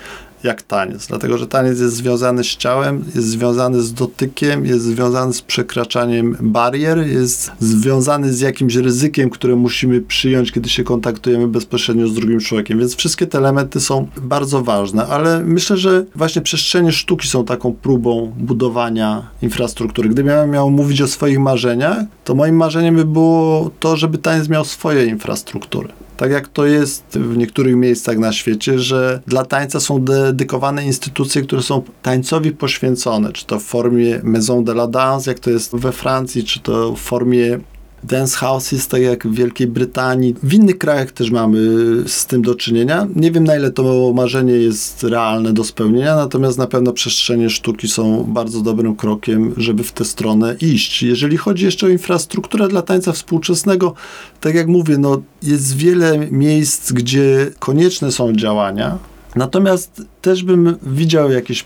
jak 0.47 0.63
taniec, 0.63 1.07
dlatego 1.07 1.39
że 1.39 1.47
taniec 1.47 1.81
jest 1.81 1.97
związany 1.97 2.45
z 2.45 2.57
ciałem, 2.57 3.05
jest 3.15 3.29
związany 3.29 3.83
z 3.83 3.93
dotykiem, 3.93 4.67
jest 4.67 4.85
związany 4.85 5.33
z 5.33 5.43
przekraczaniem 5.43 6.37
barier, 6.41 7.07
jest 7.07 7.51
związany 7.61 8.33
z 8.33 8.41
jakimś 8.41 8.75
ryzykiem, 8.75 9.31
które 9.31 9.57
musimy 9.57 10.01
przyjąć, 10.01 10.53
kiedy 10.53 10.69
się 10.69 10.85
kontaktujemy 10.85 11.49
bezpośrednio 11.49 12.09
z 12.09 12.15
drugim 12.15 12.41
człowiekiem. 12.41 12.79
Więc 12.79 12.97
wszystkie 12.97 13.27
te 13.27 13.39
elementy 13.39 13.81
są 13.81 14.09
bardzo 14.23 14.63
ważne, 14.63 15.07
ale 15.07 15.41
myślę, 15.45 15.77
że 15.77 16.05
właśnie 16.15 16.43
przestrzenie 16.43 16.93
sztuki 16.93 17.29
są 17.29 17.45
taką 17.45 17.73
próbą 17.73 18.33
budowania 18.39 19.31
infrastruktury. 19.43 20.09
Gdybym 20.09 20.51
miał 20.51 20.71
mówić 20.71 21.03
o 21.03 21.07
swoich 21.07 21.39
marzeniach, 21.39 21.99
to 22.25 22.35
moim 22.35 22.57
marzeniem 22.57 22.97
by 22.97 23.05
było 23.05 23.71
to, 23.81 23.97
żeby 23.97 24.19
taniec 24.19 24.49
miał 24.49 24.65
swoje 24.65 25.07
infrastruktury 25.07 25.89
tak 26.17 26.31
jak 26.31 26.49
to 26.49 26.67
jest 26.67 27.05
w 27.19 27.37
niektórych 27.37 27.77
miejscach 27.77 28.19
na 28.19 28.33
świecie, 28.33 28.79
że 28.79 29.21
dla 29.27 29.45
tańca 29.45 29.81
są 29.81 30.05
dedykowane 30.05 30.87
instytucje, 30.87 31.43
które 31.43 31.63
są 31.63 31.83
tańcowi 32.03 32.53
poświęcone, 32.53 33.33
czy 33.33 33.47
to 33.47 33.59
w 33.59 33.63
formie 33.63 34.21
Maison 34.23 34.65
de 34.65 34.73
la 34.73 34.87
Danse, 34.87 35.31
jak 35.31 35.39
to 35.39 35.51
jest 35.51 35.77
we 35.77 35.93
Francji, 35.93 36.45
czy 36.45 36.61
to 36.61 36.93
w 36.93 36.99
formie 36.99 37.59
dance 38.07 38.37
house 38.37 38.73
jest 38.73 38.91
tak 38.91 39.03
jak 39.03 39.27
w 39.27 39.35
Wielkiej 39.35 39.67
Brytanii. 39.67 40.35
W 40.43 40.55
innych 40.55 40.79
krajach 40.79 41.13
też 41.13 41.31
mamy 41.31 41.59
z 42.07 42.27
tym 42.27 42.43
do 42.43 42.55
czynienia. 42.55 43.07
Nie 43.17 43.31
wiem, 43.31 43.45
na 43.45 43.57
ile 43.57 43.71
to 43.71 44.13
marzenie 44.15 44.53
jest 44.53 45.05
realne 45.05 45.53
do 45.53 45.65
spełnienia, 45.65 46.17
natomiast 46.17 46.59
na 46.59 46.67
pewno 46.67 46.93
przestrzenie 46.93 47.51
sztuki 47.51 47.89
są 47.89 48.25
bardzo 48.25 48.61
dobrym 48.61 48.97
krokiem, 48.97 49.55
żeby 49.57 49.85
w 49.85 49.93
tę 49.93 50.05
stronę 50.05 50.57
iść. 50.61 51.03
Jeżeli 51.03 51.37
chodzi 51.37 51.65
jeszcze 51.65 51.87
o 51.87 51.89
infrastrukturę 51.89 52.69
dla 52.69 52.83
tańca 52.83 53.13
współczesnego, 53.13 53.95
tak 54.41 54.55
jak 54.55 54.67
mówię, 54.67 54.99
no, 54.99 55.23
jest 55.43 55.77
wiele 55.77 56.19
miejsc, 56.31 56.93
gdzie 56.93 57.51
konieczne 57.59 58.13
są 58.13 58.33
działania, 58.33 58.99
natomiast 59.37 60.03
też 60.23 60.43
bym 60.43 60.77
widział 60.83 61.31
jakieś 61.31 61.65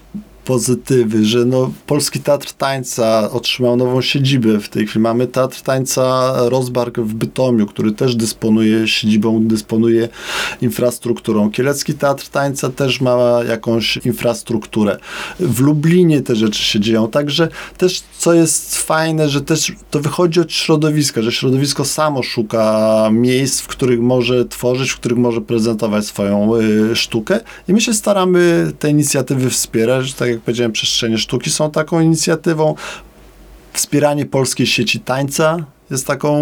pozytywy, 0.50 1.25
że 1.25 1.45
no, 1.45 1.71
Polski 1.87 2.21
Teatr 2.21 2.52
Tańca 2.52 3.30
otrzymał 3.30 3.76
nową 3.76 4.02
siedzibę 4.02 4.61
w 4.61 4.69
tej 4.69 4.87
chwili. 4.87 5.02
Mamy 5.02 5.26
Teatr 5.26 5.62
Tańca 5.62 6.33
Rozbark 6.49 6.99
w 7.00 7.14
Bytomiu, 7.14 7.66
który 7.66 7.92
też 7.92 8.16
dysponuje 8.16 8.88
siedzibą, 8.88 9.47
dysponuje 9.47 10.09
infrastrukturą. 10.62 11.50
Kielecki 11.50 11.95
Teatr 11.95 12.28
Tańca 12.28 12.71
też 12.71 13.00
ma 13.00 13.40
jakąś 13.49 13.97
infrastrukturę. 13.97 14.99
W 15.40 15.61
Lublinie 15.61 16.21
te 16.21 16.37
rzeczy 16.37 16.62
się 16.62 16.80
dzieją. 16.80 17.09
Także 17.09 17.49
też, 17.78 18.02
co 18.19 18.35
jest 18.35 18.76
fajne, 18.76 19.28
że 19.28 19.40
też 19.40 19.73
to 19.90 20.00
wychodzi 20.00 20.40
od 20.40 20.52
środowiska, 20.52 21.23
że 21.23 21.33
środowisko 21.33 21.85
samo 21.85 22.23
szuka 22.23 23.09
miejsc, 23.12 23.61
w 23.61 23.66
których 23.66 24.00
może 24.00 24.45
tworzyć, 24.45 24.90
w 24.90 24.97
których 24.97 25.19
może 25.19 25.40
prezentować 25.40 26.07
swoją 26.07 26.57
y, 26.57 26.97
sztukę 26.97 27.40
i 27.69 27.73
my 27.73 27.80
się 27.80 27.95
staramy 27.95 28.73
te 28.78 28.90
inicjatywy 28.90 29.50
wspierać, 29.50 30.14
tak 30.14 30.28
jak 30.28 30.40
powiedziałem, 30.41 30.73
przestrzenie 30.73 31.19
sztuki 31.19 31.51
są 31.51 31.71
taką 31.71 32.01
inicjatywą. 32.01 32.75
Wspieranie 33.73 34.27
polskiej 34.27 34.67
sieci 34.67 35.01
tańca 35.01 35.65
jest 35.91 36.07
taką 36.07 36.39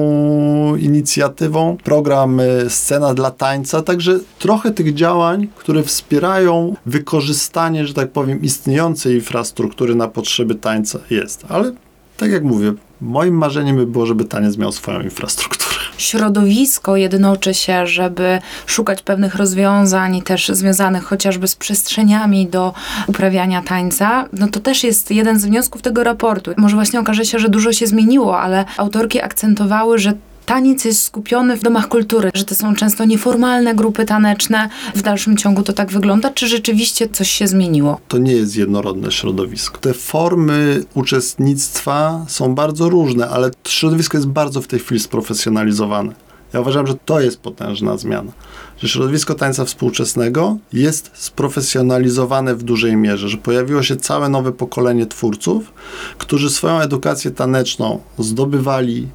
inicjatywą. 0.77 1.77
Program 1.85 2.41
y, 2.41 2.71
Scena 2.71 3.15
dla 3.15 3.31
tańca, 3.31 3.83
także 3.83 4.19
trochę 4.39 4.71
tych 4.71 4.95
działań, 4.95 5.49
które 5.57 5.83
wspierają 5.83 6.77
wykorzystanie, 6.87 7.87
że 7.87 7.95
tak 7.95 8.11
powiem, 8.11 8.43
istniejącej 8.43 9.15
infrastruktury 9.15 9.95
na 9.95 10.09
potrzeby 10.09 10.55
tańca 10.55 10.99
jest. 11.11 11.45
Ale 11.49 11.73
tak 12.17 12.31
jak 12.31 12.45
mówię, 12.45 12.73
moim 13.01 13.35
marzeniem 13.35 13.77
by 13.77 13.87
było, 13.87 14.07
żeby 14.07 14.25
taniec 14.25 14.57
miał 14.57 14.73
swoją 14.73 15.01
infrastrukturę 15.01 15.58
środowisko 15.99 16.97
jednoczy 16.97 17.55
się, 17.55 17.87
żeby 17.87 18.41
szukać 18.67 19.03
pewnych 19.03 19.35
rozwiązań, 19.35 20.23
też 20.23 20.49
związanych 20.49 21.05
chociażby 21.05 21.49
z 21.49 21.57
przestrzeniami 21.57 22.47
do 22.47 22.75
uprawiania 23.07 23.63
tańca, 23.63 24.29
no 24.33 24.49
to 24.49 24.61
też 24.61 24.85
jest 24.85 25.11
jeden 25.11 25.41
z 25.41 25.45
wniosków 25.45 25.83
tego 25.83 26.05
raportu. 26.05 26.51
Może 26.57 26.77
właśnie 26.77 27.01
okaże 27.01 27.25
się, 27.25 27.39
że 27.39 27.49
dużo 27.49 27.73
się 27.73 27.87
zmieniło, 27.87 28.41
ale 28.41 28.65
autorki 28.77 29.23
akcentowały, 29.23 29.99
że 29.99 30.13
taniec 30.49 30.85
jest 30.85 31.03
skupiony 31.03 31.57
w 31.57 31.63
domach 31.63 31.89
kultury, 31.89 32.31
że 32.35 32.45
to 32.45 32.55
są 32.55 32.75
często 32.75 33.05
nieformalne 33.05 33.75
grupy 33.75 34.05
taneczne. 34.05 34.69
W 34.95 35.03
dalszym 35.03 35.37
ciągu 35.37 35.63
to 35.63 35.73
tak 35.73 35.91
wygląda, 35.93 36.31
czy 36.31 36.49
rzeczywiście 36.49 37.09
coś 37.09 37.31
się 37.31 37.49
zmieniło? 37.49 38.01
To 38.09 38.19
nie 38.19 38.33
jest 38.33 38.57
jednorodne 38.57 39.13
środowisko. 39.13 39.79
Te 39.79 39.95
formy 39.95 40.85
uczestnictwa 40.95 42.25
są 42.29 42.55
bardzo 42.55 42.89
różne, 42.89 43.29
ale 43.29 43.51
środowisko 43.67 44.17
jest 44.17 44.29
bardzo 44.29 44.61
w 44.61 44.67
tej 44.67 44.81
chwili 44.81 45.01
sprofesjonalizowane. 45.01 46.15
Ja 46.53 46.61
uważam, 46.61 46.87
że 46.87 46.95
to 46.95 47.21
jest 47.21 47.41
potężna 47.41 47.97
zmiana. 47.97 48.33
Że 48.79 48.89
środowisko 48.89 49.35
tańca 49.35 49.65
współczesnego 49.65 50.57
jest 50.73 51.11
sprofesjonalizowane 51.15 52.55
w 52.55 52.63
dużej 52.63 52.97
mierze, 52.97 53.29
że 53.29 53.37
pojawiło 53.37 53.83
się 53.83 53.97
całe 53.97 54.29
nowe 54.29 54.53
pokolenie 54.53 55.07
twórców, 55.07 55.73
którzy 56.19 56.51
swoją 56.51 56.81
edukację 56.81 57.31
taneczną 57.31 58.01
zdobywali 58.19 59.09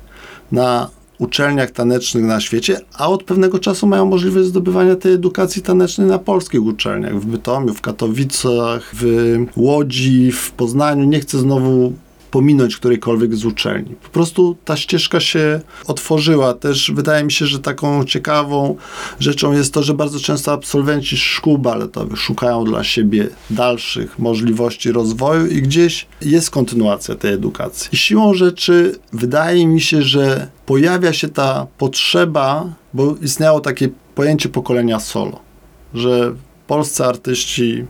na 0.51 0.89
uczelniach 1.19 1.71
tanecznych 1.71 2.23
na 2.23 2.39
świecie, 2.39 2.79
a 2.97 3.09
od 3.09 3.23
pewnego 3.23 3.59
czasu 3.59 3.87
mają 3.87 4.05
możliwość 4.05 4.47
zdobywania 4.47 4.95
tej 4.95 5.13
edukacji 5.13 5.61
tanecznej 5.61 6.07
na 6.07 6.19
polskich 6.19 6.63
uczelniach, 6.63 7.19
w 7.19 7.25
Bytomiu, 7.25 7.73
w 7.73 7.81
Katowicach, 7.81 8.91
w 8.93 9.05
Łodzi, 9.55 10.31
w 10.31 10.51
Poznaniu. 10.51 11.05
Nie 11.05 11.19
chcę 11.19 11.37
znowu 11.39 11.93
pominąć 12.33 12.77
którejkolwiek 12.77 13.35
z 13.35 13.45
uczelni. 13.45 13.95
Po 14.03 14.09
prostu 14.09 14.57
ta 14.65 14.77
ścieżka 14.77 15.19
się 15.19 15.61
otworzyła. 15.87 16.53
Też 16.53 16.91
wydaje 16.91 17.23
mi 17.23 17.31
się, 17.31 17.45
że 17.45 17.59
taką 17.59 18.05
ciekawą 18.05 18.75
rzeczą 19.19 19.51
jest 19.51 19.73
to, 19.73 19.83
że 19.83 19.93
bardzo 19.93 20.19
często 20.19 20.51
absolwenci 20.51 21.17
szkół 21.17 21.57
baletowych 21.57 22.19
szukają 22.19 22.65
dla 22.65 22.83
siebie 22.83 23.27
dalszych 23.49 24.19
możliwości 24.19 24.91
rozwoju 24.91 25.47
i 25.47 25.61
gdzieś 25.61 26.07
jest 26.21 26.49
kontynuacja 26.49 27.15
tej 27.15 27.33
edukacji. 27.33 27.89
I 27.93 27.97
siłą 27.97 28.33
rzeczy 28.33 28.95
wydaje 29.11 29.67
mi 29.67 29.81
się, 29.81 30.01
że 30.01 30.47
pojawia 30.65 31.13
się 31.13 31.27
ta 31.27 31.67
potrzeba, 31.77 32.73
bo 32.93 33.15
istniało 33.21 33.59
takie 33.59 33.89
pojęcie 34.15 34.49
pokolenia 34.49 34.99
solo, 34.99 35.39
że 35.93 36.33
polscy 36.67 37.05
artyści 37.05 37.85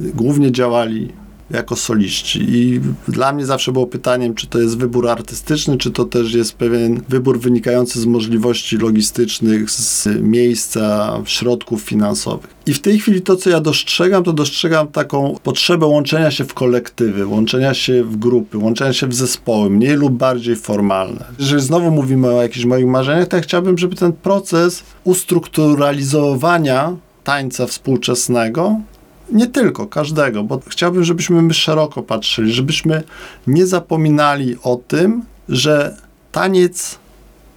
głównie 0.00 0.52
działali 0.52 1.19
jako 1.50 1.76
soliści. 1.76 2.40
I 2.48 2.80
dla 3.08 3.32
mnie 3.32 3.46
zawsze 3.46 3.72
było 3.72 3.86
pytaniem, 3.86 4.34
czy 4.34 4.46
to 4.46 4.58
jest 4.58 4.78
wybór 4.78 5.08
artystyczny, 5.08 5.78
czy 5.78 5.90
to 5.90 6.04
też 6.04 6.34
jest 6.34 6.52
pewien 6.52 7.02
wybór 7.08 7.40
wynikający 7.40 8.00
z 8.00 8.06
możliwości 8.06 8.76
logistycznych, 8.76 9.70
z 9.70 10.08
miejsca, 10.20 11.12
środków 11.24 11.82
finansowych. 11.82 12.50
I 12.66 12.74
w 12.74 12.80
tej 12.80 12.98
chwili 12.98 13.22
to, 13.22 13.36
co 13.36 13.50
ja 13.50 13.60
dostrzegam, 13.60 14.24
to 14.24 14.32
dostrzegam 14.32 14.88
taką 14.88 15.36
potrzebę 15.42 15.86
łączenia 15.86 16.30
się 16.30 16.44
w 16.44 16.54
kolektywy, 16.54 17.26
łączenia 17.26 17.74
się 17.74 18.04
w 18.04 18.16
grupy, 18.16 18.58
łączenia 18.58 18.92
się 18.92 19.06
w 19.06 19.14
zespoły, 19.14 19.70
mniej 19.70 19.96
lub 19.96 20.12
bardziej 20.12 20.56
formalne. 20.56 21.24
Jeżeli 21.38 21.62
znowu 21.62 21.90
mówimy 21.90 22.28
o 22.28 22.42
jakichś 22.42 22.64
moich 22.64 22.86
marzeniach, 22.86 23.28
to 23.28 23.36
ja 23.36 23.42
chciałbym, 23.42 23.78
żeby 23.78 23.96
ten 23.96 24.12
proces 24.12 24.82
ustrukturalizowania 25.04 26.96
tańca 27.24 27.66
współczesnego 27.66 28.80
nie 29.32 29.46
tylko, 29.46 29.86
każdego, 29.86 30.42
bo 30.44 30.60
chciałbym, 30.68 31.04
żebyśmy 31.04 31.42
my 31.42 31.54
szeroko 31.54 32.02
patrzyli, 32.02 32.52
żebyśmy 32.52 33.02
nie 33.46 33.66
zapominali 33.66 34.56
o 34.62 34.76
tym, 34.88 35.22
że 35.48 35.96
taniec 36.32 36.98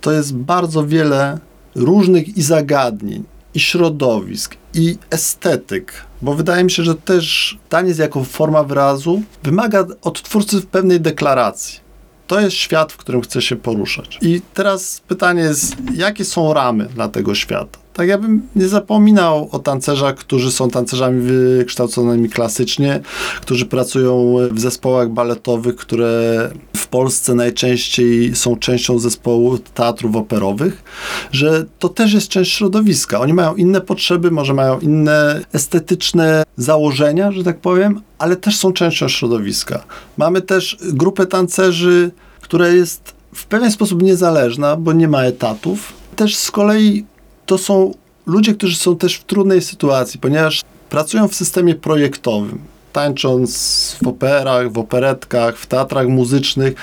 to 0.02 0.12
jest 0.12 0.36
bardzo 0.36 0.88
wiele 0.88 1.40
różnych 1.76 2.38
i 2.38 2.42
zagadnień, 2.42 3.24
i 3.54 3.60
środowisk, 3.60 4.56
i 4.74 4.98
estetyk, 5.10 5.94
bo 6.22 6.34
wydaje 6.34 6.64
mi 6.64 6.72
się, 6.72 6.84
że 6.84 6.96
też 6.96 7.58
taniec 7.70 7.98
jako 7.98 8.24
forma 8.24 8.64
wyrazu 8.64 9.22
wymaga 9.44 9.86
od 10.02 10.24
twórcy 10.24 10.62
pewnej 10.62 11.02
deklaracji. 11.02 11.80
To 12.28 12.40
jest 12.40 12.56
świat, 12.56 12.92
w 12.94 12.98
którym 12.98 13.22
chce 13.22 13.42
się 13.42 13.56
poruszać. 13.56 14.20
I 14.22 14.42
teraz 14.54 15.02
pytanie 15.08 15.42
jest, 15.42 15.76
jakie 15.96 16.26
są 16.26 16.54
ramy 16.54 16.86
dla 16.86 17.08
tego 17.08 17.36
świata? 17.36 17.83
Tak 17.94 18.08
ja 18.08 18.18
bym 18.18 18.42
nie 18.56 18.68
zapominał 18.68 19.50
o 19.52 19.60
tancerzach, 19.60 20.16
którzy 20.16 20.52
są 20.52 20.70
tancerzami 20.70 21.22
wykształconymi 21.22 22.30
klasycznie, 22.30 23.00
którzy 23.42 23.66
pracują 23.66 24.36
w 24.52 24.60
zespołach 24.60 25.10
baletowych, 25.10 25.76
które 25.76 26.50
w 26.78 26.88
Polsce 26.88 27.36
najczęściej 27.36 28.36
są 28.36 28.56
częścią 28.56 29.00
zespołu 29.00 29.58
teatrów 29.58 30.16
operowych, 30.16 30.84
że 31.32 31.66
to 31.80 31.90
też 31.90 32.14
jest 32.14 32.28
część 32.28 32.52
środowiska. 32.52 33.20
Oni 33.20 33.34
mają 33.34 33.56
inne 33.56 33.82
potrzeby, 33.82 34.32
może 34.32 34.54
mają 34.54 34.80
inne 34.80 35.42
estetyczne 35.54 36.44
założenia, 36.58 37.32
że 37.32 37.44
tak 37.44 37.60
powiem, 37.60 38.02
ale 38.18 38.36
też 38.36 38.58
są 38.58 38.74
częścią 38.74 39.08
środowiska. 39.08 39.84
Mamy 40.18 40.42
też 40.42 40.78
grupę 40.82 41.26
tancerzy, 41.26 42.12
która 42.42 42.68
jest 42.68 43.14
w 43.36 43.46
pewien 43.46 43.72
sposób 43.72 44.02
niezależna, 44.02 44.76
bo 44.76 44.94
nie 44.94 45.08
ma 45.08 45.24
etatów. 45.24 45.94
Też 46.16 46.36
z 46.36 46.52
kolei 46.52 47.06
to 47.46 47.58
są 47.58 47.94
ludzie, 48.26 48.56
którzy 48.56 48.76
są 48.76 48.96
też 48.96 49.16
w 49.16 49.24
trudnej 49.24 49.62
sytuacji, 49.62 50.20
ponieważ 50.20 50.62
pracują 50.90 51.28
w 51.28 51.36
systemie 51.36 51.76
projektowym, 51.76 52.60
tańcząc 52.94 53.98
w 54.04 54.08
operach, 54.08 54.72
w 54.72 54.78
operetkach, 54.78 55.58
w 55.58 55.66
teatrach 55.66 56.08
muzycznych, 56.08 56.74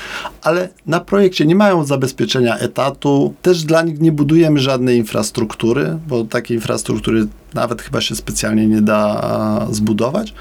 ale 0.42 0.68
na 0.87 1.01
projekcie 1.01 1.46
nie 1.46 1.55
mają 1.55 1.85
zabezpieczenia 1.85 2.59
etatu. 2.59 3.35
Też 3.42 3.64
dla 3.64 3.83
nich 3.83 4.01
nie 4.01 4.12
budujemy 4.12 4.61
żadnej 4.61 4.99
infrastruktury, 4.99 5.99
bo 6.09 6.25
takiej 6.25 6.57
infrastruktury 6.57 7.27
nawet 7.55 7.83
chyba 7.83 8.01
się 8.01 8.16
specjalnie 8.16 8.66
nie 8.66 8.83
da 8.83 9.66
zbudować. 9.70 10.35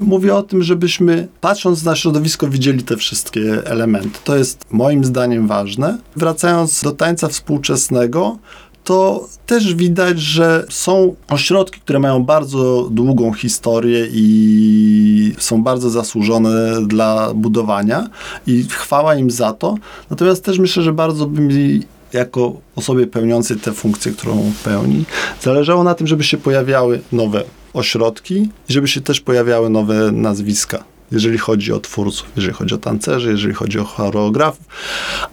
Mówię 0.00 0.34
o 0.34 0.42
tym, 0.42 0.62
żebyśmy 0.62 1.28
patrząc 1.40 1.84
na 1.84 1.96
środowisko 1.96 2.48
widzieli 2.48 2.82
te 2.82 2.96
wszystkie 2.96 3.66
elementy. 3.66 4.18
To 4.24 4.36
jest 4.36 4.64
moim 4.70 5.04
zdaniem 5.04 5.46
ważne. 5.46 5.98
Wracając 6.16 6.82
do 6.82 6.92
tańca 6.92 7.28
współczesnego, 7.28 8.38
to 8.84 9.28
też 9.46 9.74
widać, 9.74 10.20
że 10.20 10.66
są 10.70 11.14
ośrodki, 11.28 11.80
które 11.80 11.98
mają 11.98 12.24
bardzo 12.24 12.88
długą 12.90 13.32
historię 13.32 14.06
i 14.12 15.34
są 15.38 15.62
bardzo 15.62 15.90
zasłużone 15.90 16.86
dla 16.86 17.34
budowania 17.34 18.08
i 18.46 18.64
chwała 18.64 19.14
im 19.14 19.30
za 19.30 19.52
to. 19.52 19.74
Natomiast 20.10 20.44
też 20.44 20.58
myślę, 20.58 20.82
że 20.82 20.92
bardzo 20.92 21.26
by 21.26 21.40
mi 21.40 21.82
jako 22.12 22.52
osobie 22.76 23.06
pełniącej 23.06 23.56
tę 23.56 23.72
funkcję, 23.72 24.12
którą 24.12 24.52
pełni, 24.64 25.04
zależało 25.40 25.84
na 25.84 25.94
tym, 25.94 26.06
żeby 26.06 26.24
się 26.24 26.36
pojawiały 26.38 27.00
nowe 27.12 27.44
ośrodki 27.72 28.34
i 28.68 28.72
żeby 28.72 28.88
się 28.88 29.00
też 29.00 29.20
pojawiały 29.20 29.70
nowe 29.70 30.12
nazwiska 30.12 30.84
jeżeli 31.12 31.38
chodzi 31.38 31.72
o 31.72 31.80
twórców, 31.80 32.28
jeżeli 32.36 32.54
chodzi 32.54 32.74
o 32.74 32.78
tancerzy, 32.78 33.30
jeżeli 33.30 33.54
chodzi 33.54 33.78
o 33.78 33.84
choreografów, 33.84 34.66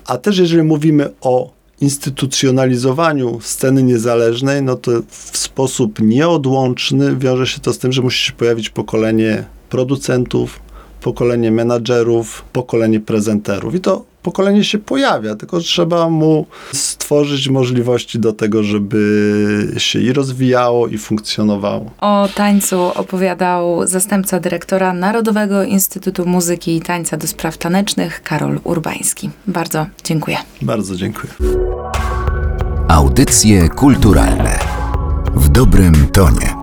a 0.05 0.17
też 0.17 0.37
jeżeli 0.37 0.63
mówimy 0.63 1.09
o 1.21 1.51
instytucjonalizowaniu 1.81 3.39
sceny 3.41 3.83
niezależnej, 3.83 4.61
no 4.61 4.75
to 4.75 4.91
w 5.09 5.37
sposób 5.37 5.99
nieodłączny 5.99 7.15
wiąże 7.15 7.47
się 7.47 7.59
to 7.59 7.73
z 7.73 7.77
tym, 7.77 7.91
że 7.91 8.01
musi 8.01 8.25
się 8.25 8.33
pojawić 8.33 8.69
pokolenie 8.69 9.45
producentów, 9.69 10.59
pokolenie 11.01 11.51
menadżerów, 11.51 12.43
pokolenie 12.53 12.99
prezenterów. 12.99 13.75
I 13.75 13.79
to 13.79 14.05
pokolenie 14.23 14.63
się 14.63 14.77
pojawia, 14.77 15.35
tylko 15.35 15.59
trzeba 15.59 16.09
mu 16.09 16.45
stworzyć 16.73 17.49
możliwości 17.49 18.19
do 18.19 18.33
tego, 18.33 18.63
żeby 18.63 19.73
się 19.77 19.99
i 19.99 20.13
rozwijało, 20.13 20.87
i 20.87 20.97
funkcjonowało. 20.97 21.91
O 22.01 22.29
tańcu 22.35 22.81
opowiadał 22.81 23.87
zastępca 23.87 24.39
dyrektora 24.39 24.93
Narodowego 24.93 25.63
Instytutu 25.63 26.25
Muzyki 26.25 26.75
i 26.75 26.81
Tańca 26.81 27.17
do 27.17 27.27
Spraw 27.27 27.57
Tanecznych 27.57 28.23
Karol 28.23 28.59
Urbański. 28.63 29.29
Bardzo 29.47 29.85
dziękuję. 30.03 30.37
Bardzo 30.61 30.95
dziękuję. 30.95 31.33
Audycje 32.87 33.69
kulturalne 33.69 34.59
w 35.35 35.49
dobrym 35.49 36.07
tonie. 36.07 36.60